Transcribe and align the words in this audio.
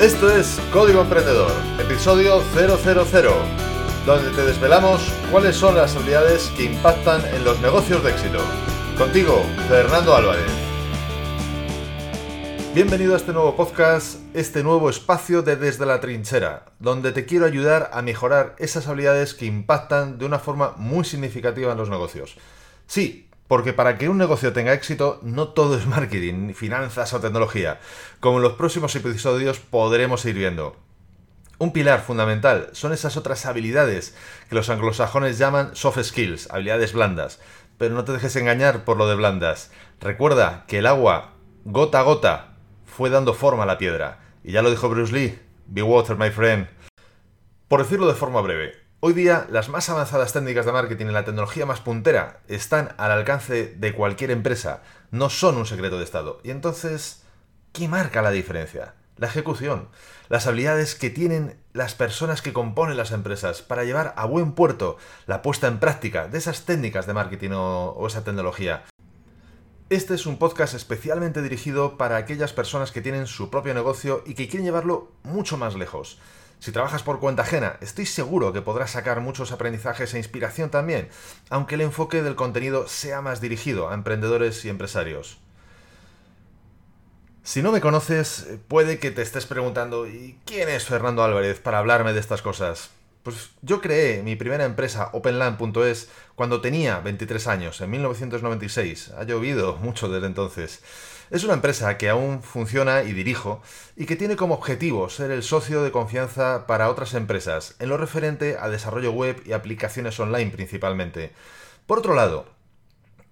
Esto 0.00 0.34
es 0.34 0.58
Código 0.72 1.02
Emprendedor, 1.02 1.52
episodio 1.78 2.40
000, 2.54 2.74
donde 4.06 4.30
te 4.30 4.46
desvelamos 4.46 5.12
cuáles 5.30 5.54
son 5.56 5.74
las 5.74 5.94
habilidades 5.94 6.50
que 6.56 6.64
impactan 6.64 7.22
en 7.34 7.44
los 7.44 7.60
negocios 7.60 8.02
de 8.02 8.12
éxito. 8.12 8.38
Contigo, 8.96 9.42
Fernando 9.68 10.16
Álvarez. 10.16 10.50
Bienvenido 12.74 13.12
a 13.12 13.18
este 13.18 13.34
nuevo 13.34 13.54
podcast, 13.54 14.20
este 14.32 14.62
nuevo 14.62 14.88
espacio 14.88 15.42
de 15.42 15.56
Desde 15.56 15.84
la 15.84 16.00
Trinchera, 16.00 16.64
donde 16.78 17.12
te 17.12 17.26
quiero 17.26 17.44
ayudar 17.44 17.90
a 17.92 18.00
mejorar 18.00 18.56
esas 18.58 18.88
habilidades 18.88 19.34
que 19.34 19.44
impactan 19.44 20.16
de 20.16 20.24
una 20.24 20.38
forma 20.38 20.72
muy 20.78 21.04
significativa 21.04 21.72
en 21.72 21.78
los 21.78 21.90
negocios. 21.90 22.38
Sí, 22.86 23.29
porque 23.50 23.72
para 23.72 23.98
que 23.98 24.08
un 24.08 24.16
negocio 24.16 24.52
tenga 24.52 24.74
éxito, 24.74 25.18
no 25.24 25.48
todo 25.48 25.76
es 25.76 25.84
marketing, 25.84 26.54
finanzas 26.54 27.12
o 27.14 27.20
tecnología, 27.20 27.80
como 28.20 28.36
en 28.36 28.44
los 28.44 28.52
próximos 28.52 28.94
episodios 28.94 29.58
podremos 29.58 30.24
ir 30.24 30.36
viendo. 30.36 30.76
Un 31.58 31.72
pilar 31.72 32.00
fundamental 32.00 32.70
son 32.74 32.92
esas 32.92 33.16
otras 33.16 33.46
habilidades 33.46 34.14
que 34.48 34.54
los 34.54 34.70
anglosajones 34.70 35.36
llaman 35.36 35.74
soft 35.74 36.00
skills, 36.00 36.48
habilidades 36.52 36.92
blandas. 36.92 37.40
Pero 37.76 37.96
no 37.96 38.04
te 38.04 38.12
dejes 38.12 38.36
engañar 38.36 38.84
por 38.84 38.96
lo 38.96 39.08
de 39.08 39.16
blandas. 39.16 39.72
Recuerda 40.00 40.62
que 40.68 40.78
el 40.78 40.86
agua, 40.86 41.32
gota 41.64 41.98
a 41.98 42.02
gota, 42.02 42.54
fue 42.86 43.10
dando 43.10 43.34
forma 43.34 43.64
a 43.64 43.66
la 43.66 43.78
piedra. 43.78 44.20
Y 44.44 44.52
ya 44.52 44.62
lo 44.62 44.70
dijo 44.70 44.88
Bruce 44.88 45.12
Lee, 45.12 45.40
be 45.66 45.82
water, 45.82 46.16
my 46.16 46.30
friend. 46.30 46.68
Por 47.66 47.82
decirlo 47.82 48.06
de 48.06 48.14
forma 48.14 48.42
breve, 48.42 48.74
Hoy 49.02 49.14
día 49.14 49.46
las 49.50 49.70
más 49.70 49.88
avanzadas 49.88 50.34
técnicas 50.34 50.66
de 50.66 50.72
marketing 50.72 51.06
y 51.06 51.12
la 51.12 51.24
tecnología 51.24 51.64
más 51.64 51.80
puntera 51.80 52.40
están 52.48 52.90
al 52.98 53.10
alcance 53.10 53.74
de 53.74 53.94
cualquier 53.94 54.30
empresa, 54.30 54.82
no 55.10 55.30
son 55.30 55.56
un 55.56 55.64
secreto 55.64 55.96
de 55.96 56.04
Estado. 56.04 56.38
Y 56.44 56.50
entonces, 56.50 57.22
¿qué 57.72 57.88
marca 57.88 58.20
la 58.20 58.30
diferencia? 58.30 58.92
La 59.16 59.28
ejecución, 59.28 59.88
las 60.28 60.46
habilidades 60.46 60.94
que 60.94 61.08
tienen 61.08 61.56
las 61.72 61.94
personas 61.94 62.42
que 62.42 62.52
componen 62.52 62.98
las 62.98 63.12
empresas 63.12 63.62
para 63.62 63.84
llevar 63.84 64.12
a 64.18 64.26
buen 64.26 64.52
puerto 64.52 64.98
la 65.26 65.40
puesta 65.40 65.66
en 65.66 65.80
práctica 65.80 66.28
de 66.28 66.36
esas 66.36 66.66
técnicas 66.66 67.06
de 67.06 67.14
marketing 67.14 67.52
o, 67.54 68.06
esa 68.06 68.22
tecnología. 68.22 68.84
Este 69.88 70.12
es 70.12 70.26
un 70.26 70.36
podcast 70.36 70.74
especialmente 70.74 71.40
dirigido 71.40 71.96
para 71.96 72.18
aquellas 72.18 72.52
personas 72.52 72.92
que 72.92 73.00
tienen 73.00 73.26
su 73.26 73.48
propio 73.48 73.72
negocio 73.72 74.22
y 74.26 74.34
que 74.34 74.46
quieren 74.46 74.66
llevarlo 74.66 75.10
mucho 75.22 75.56
más 75.56 75.74
lejos. 75.74 76.18
Si 76.60 76.72
trabajas 76.72 77.02
por 77.02 77.20
cuenta 77.20 77.42
ajena, 77.42 77.78
estoy 77.80 78.04
seguro 78.04 78.52
que 78.52 78.60
podrás 78.60 78.90
sacar 78.90 79.22
muchos 79.22 79.50
aprendizajes 79.50 80.12
e 80.12 80.18
inspiración 80.18 80.68
también, 80.68 81.08
aunque 81.48 81.76
el 81.76 81.80
enfoque 81.80 82.22
del 82.22 82.36
contenido 82.36 82.86
sea 82.86 83.22
más 83.22 83.40
dirigido 83.40 83.88
a 83.88 83.94
emprendedores 83.94 84.62
y 84.66 84.68
empresarios. 84.68 85.38
Si 87.42 87.62
no 87.62 87.72
me 87.72 87.80
conoces, 87.80 88.46
puede 88.68 88.98
que 88.98 89.10
te 89.10 89.22
estés 89.22 89.46
preguntando, 89.46 90.06
¿y 90.06 90.38
quién 90.44 90.68
es 90.68 90.84
Fernando 90.84 91.24
Álvarez 91.24 91.58
para 91.60 91.78
hablarme 91.78 92.12
de 92.12 92.20
estas 92.20 92.42
cosas? 92.42 92.90
Pues 93.22 93.50
yo 93.62 93.80
creé 93.80 94.22
mi 94.22 94.36
primera 94.36 94.66
empresa, 94.66 95.08
OpenLand.es, 95.14 96.10
cuando 96.34 96.60
tenía 96.60 97.00
23 97.00 97.46
años, 97.46 97.80
en 97.80 97.90
1996. 97.90 99.12
Ha 99.16 99.24
llovido 99.24 99.76
mucho 99.76 100.10
desde 100.10 100.26
entonces. 100.26 100.82
Es 101.30 101.44
una 101.44 101.54
empresa 101.54 101.96
que 101.96 102.08
aún 102.08 102.42
funciona 102.42 103.04
y 103.04 103.12
dirijo 103.12 103.62
y 103.94 104.06
que 104.06 104.16
tiene 104.16 104.34
como 104.34 104.54
objetivo 104.54 105.08
ser 105.08 105.30
el 105.30 105.44
socio 105.44 105.84
de 105.84 105.92
confianza 105.92 106.66
para 106.66 106.90
otras 106.90 107.14
empresas 107.14 107.76
en 107.78 107.88
lo 107.88 107.96
referente 107.96 108.56
a 108.58 108.68
desarrollo 108.68 109.12
web 109.12 109.40
y 109.46 109.52
aplicaciones 109.52 110.18
online 110.18 110.50
principalmente. 110.50 111.30
Por 111.86 112.00
otro 112.00 112.14
lado, 112.14 112.46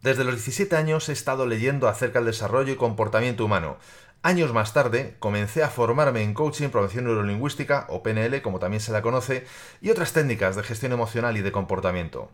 desde 0.00 0.22
los 0.22 0.34
17 0.34 0.76
años 0.76 1.08
he 1.08 1.12
estado 1.12 1.44
leyendo 1.44 1.88
acerca 1.88 2.20
del 2.20 2.26
desarrollo 2.26 2.72
y 2.72 2.76
comportamiento 2.76 3.44
humano. 3.44 3.78
Años 4.22 4.52
más 4.52 4.72
tarde 4.72 5.16
comencé 5.18 5.64
a 5.64 5.68
formarme 5.68 6.22
en 6.22 6.34
coaching, 6.34 6.68
programación 6.68 7.06
neurolingüística 7.06 7.86
o 7.88 8.04
PNL 8.04 8.42
como 8.42 8.60
también 8.60 8.80
se 8.80 8.92
la 8.92 9.02
conoce, 9.02 9.44
y 9.80 9.90
otras 9.90 10.12
técnicas 10.12 10.54
de 10.54 10.62
gestión 10.62 10.92
emocional 10.92 11.36
y 11.36 11.42
de 11.42 11.50
comportamiento. 11.50 12.30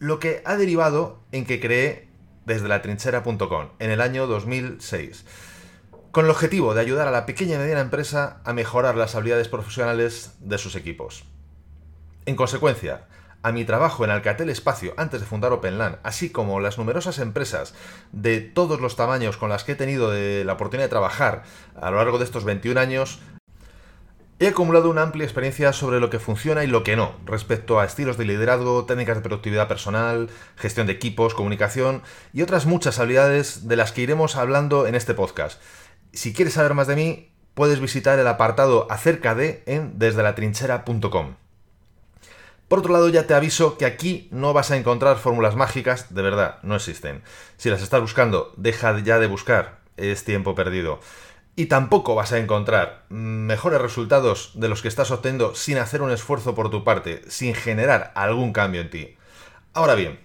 Lo 0.00 0.18
que 0.18 0.42
ha 0.44 0.56
derivado 0.56 1.20
en 1.30 1.46
que 1.46 1.60
creé 1.60 2.05
desde 2.46 2.68
la 2.68 2.80
trinchera.com 2.80 3.68
en 3.78 3.90
el 3.90 4.00
año 4.00 4.26
2006, 4.26 5.26
con 6.12 6.24
el 6.24 6.30
objetivo 6.30 6.72
de 6.72 6.80
ayudar 6.80 7.08
a 7.08 7.10
la 7.10 7.26
pequeña 7.26 7.56
y 7.56 7.58
mediana 7.58 7.82
empresa 7.82 8.40
a 8.44 8.54
mejorar 8.54 8.96
las 8.96 9.14
habilidades 9.14 9.48
profesionales 9.48 10.36
de 10.40 10.56
sus 10.56 10.76
equipos. 10.76 11.24
En 12.24 12.36
consecuencia, 12.36 13.06
a 13.42 13.52
mi 13.52 13.64
trabajo 13.64 14.04
en 14.04 14.10
Alcatel 14.10 14.48
Espacio 14.48 14.94
antes 14.96 15.20
de 15.20 15.26
fundar 15.26 15.52
OpenLAN, 15.52 15.98
así 16.02 16.30
como 16.30 16.58
las 16.58 16.78
numerosas 16.78 17.18
empresas 17.18 17.74
de 18.10 18.40
todos 18.40 18.80
los 18.80 18.96
tamaños 18.96 19.36
con 19.36 19.50
las 19.50 19.62
que 19.62 19.72
he 19.72 19.76
tenido 19.76 20.12
la 20.12 20.52
oportunidad 20.52 20.86
de 20.86 20.90
trabajar 20.90 21.44
a 21.80 21.90
lo 21.90 21.98
largo 21.98 22.18
de 22.18 22.24
estos 22.24 22.44
21 22.44 22.80
años, 22.80 23.20
He 24.38 24.48
acumulado 24.48 24.90
una 24.90 25.00
amplia 25.00 25.24
experiencia 25.24 25.72
sobre 25.72 25.98
lo 25.98 26.10
que 26.10 26.18
funciona 26.18 26.62
y 26.62 26.66
lo 26.66 26.84
que 26.84 26.94
no, 26.94 27.14
respecto 27.24 27.80
a 27.80 27.86
estilos 27.86 28.18
de 28.18 28.26
liderazgo, 28.26 28.84
técnicas 28.84 29.16
de 29.16 29.22
productividad 29.22 29.66
personal, 29.66 30.28
gestión 30.56 30.86
de 30.86 30.92
equipos, 30.92 31.32
comunicación 31.32 32.02
y 32.34 32.42
otras 32.42 32.66
muchas 32.66 32.98
habilidades 32.98 33.66
de 33.66 33.76
las 33.76 33.92
que 33.92 34.02
iremos 34.02 34.36
hablando 34.36 34.86
en 34.86 34.94
este 34.94 35.14
podcast. 35.14 35.58
Si 36.12 36.34
quieres 36.34 36.52
saber 36.52 36.74
más 36.74 36.86
de 36.86 36.96
mí, 36.96 37.32
puedes 37.54 37.80
visitar 37.80 38.18
el 38.18 38.26
apartado 38.26 38.86
acerca 38.90 39.34
de 39.34 39.62
en 39.64 39.98
desdelatrinchera.com. 39.98 41.36
Por 42.68 42.80
otro 42.80 42.92
lado, 42.92 43.08
ya 43.08 43.26
te 43.26 43.32
aviso 43.32 43.78
que 43.78 43.86
aquí 43.86 44.28
no 44.32 44.52
vas 44.52 44.70
a 44.70 44.76
encontrar 44.76 45.16
fórmulas 45.16 45.56
mágicas, 45.56 46.12
de 46.14 46.20
verdad, 46.20 46.58
no 46.62 46.76
existen. 46.76 47.22
Si 47.56 47.70
las 47.70 47.80
estás 47.80 48.02
buscando, 48.02 48.52
deja 48.58 48.98
ya 49.00 49.18
de 49.18 49.28
buscar, 49.28 49.78
es 49.96 50.24
tiempo 50.24 50.54
perdido. 50.54 51.00
Y 51.56 51.66
tampoco 51.66 52.14
vas 52.14 52.32
a 52.32 52.38
encontrar 52.38 53.06
mejores 53.08 53.80
resultados 53.80 54.52
de 54.54 54.68
los 54.68 54.82
que 54.82 54.88
estás 54.88 55.10
obteniendo 55.10 55.54
sin 55.54 55.78
hacer 55.78 56.02
un 56.02 56.10
esfuerzo 56.10 56.54
por 56.54 56.70
tu 56.70 56.84
parte, 56.84 57.22
sin 57.28 57.54
generar 57.54 58.12
algún 58.14 58.52
cambio 58.52 58.82
en 58.82 58.90
ti. 58.90 59.16
Ahora 59.72 59.94
bien, 59.94 60.20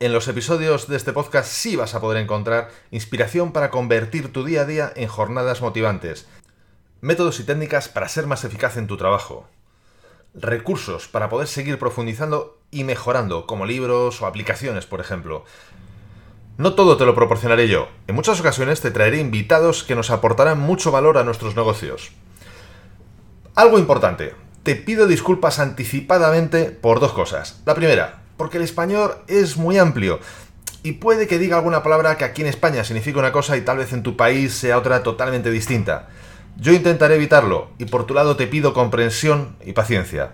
en 0.00 0.12
los 0.12 0.28
episodios 0.28 0.86
de 0.86 0.96
este 0.96 1.14
podcast 1.14 1.50
sí 1.50 1.76
vas 1.76 1.94
a 1.94 2.00
poder 2.00 2.22
encontrar 2.22 2.70
inspiración 2.90 3.52
para 3.52 3.70
convertir 3.70 4.32
tu 4.34 4.44
día 4.44 4.60
a 4.60 4.66
día 4.66 4.92
en 4.96 5.08
jornadas 5.08 5.62
motivantes, 5.62 6.28
métodos 7.00 7.40
y 7.40 7.44
técnicas 7.44 7.88
para 7.88 8.08
ser 8.08 8.26
más 8.26 8.44
eficaz 8.44 8.76
en 8.76 8.86
tu 8.86 8.98
trabajo, 8.98 9.48
recursos 10.34 11.08
para 11.08 11.30
poder 11.30 11.48
seguir 11.48 11.78
profundizando 11.78 12.60
y 12.70 12.84
mejorando, 12.84 13.46
como 13.46 13.64
libros 13.64 14.20
o 14.20 14.26
aplicaciones, 14.26 14.84
por 14.84 15.00
ejemplo, 15.00 15.44
no 16.56 16.74
todo 16.74 16.96
te 16.96 17.04
lo 17.04 17.14
proporcionaré 17.14 17.68
yo. 17.68 17.88
En 18.06 18.14
muchas 18.14 18.38
ocasiones 18.38 18.80
te 18.80 18.90
traeré 18.90 19.18
invitados 19.18 19.82
que 19.82 19.94
nos 19.94 20.10
aportarán 20.10 20.60
mucho 20.60 20.92
valor 20.92 21.18
a 21.18 21.24
nuestros 21.24 21.56
negocios. 21.56 22.12
Algo 23.54 23.78
importante. 23.78 24.34
Te 24.62 24.76
pido 24.76 25.06
disculpas 25.06 25.58
anticipadamente 25.58 26.66
por 26.66 27.00
dos 27.00 27.12
cosas. 27.12 27.60
La 27.66 27.74
primera, 27.74 28.22
porque 28.36 28.58
el 28.58 28.64
español 28.64 29.16
es 29.26 29.56
muy 29.56 29.78
amplio 29.78 30.20
y 30.82 30.92
puede 30.92 31.26
que 31.26 31.38
diga 31.38 31.56
alguna 31.56 31.82
palabra 31.82 32.16
que 32.16 32.24
aquí 32.24 32.42
en 32.42 32.48
España 32.48 32.84
significa 32.84 33.18
una 33.18 33.32
cosa 33.32 33.56
y 33.56 33.62
tal 33.62 33.78
vez 33.78 33.92
en 33.92 34.02
tu 34.02 34.16
país 34.16 34.54
sea 34.54 34.78
otra 34.78 35.02
totalmente 35.02 35.50
distinta. 35.50 36.08
Yo 36.56 36.72
intentaré 36.72 37.16
evitarlo 37.16 37.70
y 37.78 37.86
por 37.86 38.06
tu 38.06 38.14
lado 38.14 38.36
te 38.36 38.46
pido 38.46 38.74
comprensión 38.74 39.56
y 39.64 39.72
paciencia. 39.72 40.32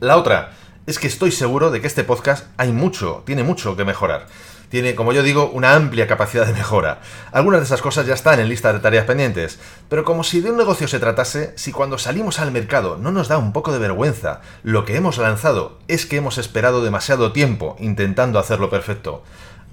La 0.00 0.16
otra 0.16 0.52
es 0.86 0.98
que 0.98 1.06
estoy 1.06 1.32
seguro 1.32 1.70
de 1.70 1.80
que 1.80 1.86
este 1.86 2.04
podcast 2.04 2.46
hay 2.56 2.72
mucho, 2.72 3.22
tiene 3.26 3.42
mucho 3.42 3.76
que 3.76 3.84
mejorar 3.84 4.26
tiene, 4.74 4.96
como 4.96 5.12
yo 5.12 5.22
digo, 5.22 5.50
una 5.50 5.76
amplia 5.76 6.08
capacidad 6.08 6.46
de 6.46 6.52
mejora. 6.52 7.00
Algunas 7.30 7.60
de 7.60 7.66
esas 7.66 7.80
cosas 7.80 8.06
ya 8.06 8.14
están 8.14 8.40
en 8.40 8.48
lista 8.48 8.72
de 8.72 8.80
tareas 8.80 9.06
pendientes, 9.06 9.60
pero 9.88 10.02
como 10.02 10.24
si 10.24 10.40
de 10.40 10.50
un 10.50 10.56
negocio 10.56 10.88
se 10.88 10.98
tratase, 10.98 11.52
si 11.54 11.70
cuando 11.70 11.96
salimos 11.96 12.40
al 12.40 12.50
mercado 12.50 12.96
no 12.96 13.12
nos 13.12 13.28
da 13.28 13.38
un 13.38 13.52
poco 13.52 13.72
de 13.72 13.78
vergüenza, 13.78 14.40
lo 14.64 14.84
que 14.84 14.96
hemos 14.96 15.18
lanzado 15.18 15.78
es 15.86 16.06
que 16.06 16.16
hemos 16.16 16.38
esperado 16.38 16.82
demasiado 16.82 17.30
tiempo 17.30 17.76
intentando 17.78 18.40
hacerlo 18.40 18.68
perfecto. 18.68 19.22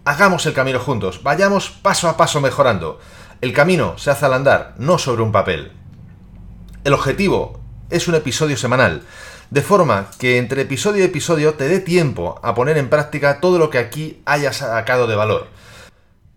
Hagamos 0.06 0.46
el 0.46 0.54
camino 0.54 0.80
juntos, 0.80 1.24
vayamos 1.24 1.72
paso 1.72 2.08
a 2.08 2.16
paso 2.16 2.40
mejorando. 2.40 3.00
El 3.42 3.54
camino 3.54 3.98
se 3.98 4.12
hace 4.12 4.28
al 4.28 4.34
andar, 4.34 4.76
no 4.78 5.00
sobre 5.00 5.24
un 5.24 5.32
papel. 5.32 5.72
El 6.84 6.94
objetivo 6.94 7.60
es 7.90 8.08
un 8.08 8.14
episodio 8.14 8.56
semanal 8.56 9.02
de 9.52 9.62
forma 9.62 10.10
que 10.18 10.38
entre 10.38 10.62
episodio 10.62 11.02
y 11.02 11.06
episodio 11.06 11.56
te 11.56 11.68
dé 11.68 11.82
tiempo 11.82 12.40
a 12.42 12.56
poner 12.56 12.78
en 12.78 12.90
práctica 12.90 13.42
todo 13.42 13.60
lo 13.60 13.70
que 13.70 13.80
aquí 13.80 14.22
hayas 14.26 14.58
sacado 14.58 15.08
de 15.08 15.16
valor. 15.18 15.48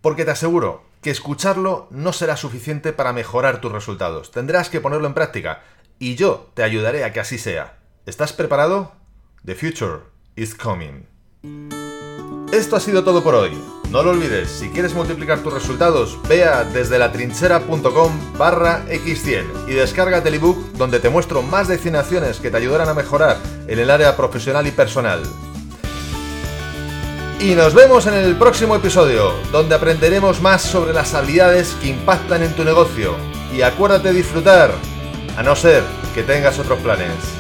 Porque 0.01 0.25
te 0.25 0.33
aseguro 0.33 0.83
que 1.01 1.11
escucharlo 1.11 1.87
no 1.91 2.13
será 2.13 2.37
suficiente 2.37 2.93
para 2.93 3.13
mejorar 3.13 3.61
tus 3.61 3.71
resultados. 3.71 4.33
Tendrás 4.33 4.69
que 4.69 4.81
ponerlo 4.81 5.07
en 5.07 5.15
práctica 5.15 5.63
y 6.01 6.17
yo 6.17 6.51
te 6.55 6.65
ayudaré 6.65 7.05
a 7.05 7.13
que 7.13 7.21
así 7.21 7.39
sea. 7.39 7.79
¿Estás 8.05 8.33
preparado? 8.33 8.93
The 9.47 9.55
future 9.55 10.01
is 10.35 10.55
coming. 10.57 11.07
Esto 12.53 12.75
ha 12.75 12.81
sido 12.81 13.05
todo 13.05 13.23
por 13.23 13.37
hoy. 13.37 13.53
No 13.95 14.03
lo 14.03 14.11
olvides, 14.11 14.51
si 14.51 14.71
quieres 14.71 14.93
multiplicar 14.93 15.39
tus 15.39 15.55
resultados, 15.55 16.19
vea 16.29 16.65
desde 16.65 16.99
latrinchera.com 16.99 18.13
barra 18.37 18.85
x100 18.89 19.69
y 19.69 19.75
descárgate 19.75 20.31
el 20.31 20.35
ebook 20.35 20.73
donde 20.73 20.99
te 20.99 21.11
muestro 21.11 21.43
más 21.43 21.69
de 21.69 21.79
100 21.79 21.95
acciones 21.95 22.41
que 22.41 22.51
te 22.51 22.57
ayudarán 22.57 22.89
a 22.89 22.95
mejorar 22.95 23.37
en 23.69 23.79
el 23.79 23.91
área 23.91 24.17
profesional 24.17 24.67
y 24.67 24.73
personal. 24.73 25.23
Y 27.39 27.55
nos 27.55 27.73
vemos 27.73 28.09
en 28.09 28.15
el 28.15 28.35
próximo 28.35 28.75
episodio, 28.75 29.33
donde 29.53 29.77
aprenderemos 29.77 30.41
más 30.41 30.63
sobre 30.63 30.93
las 30.93 31.15
habilidades 31.15 31.77
que 31.81 31.91
impactan 31.91 32.43
en 32.43 32.53
tu 32.57 32.65
negocio. 32.65 33.15
Y 33.57 33.63
acuérdate 33.63 34.09
de 34.09 34.15
disfrutar 34.15 34.73
A 35.37 35.45
no 35.45 35.55
ser 35.55 35.85
que 36.17 36.25
tengas 36.25 36.59
otros 36.59 36.81
planes. 36.81 37.34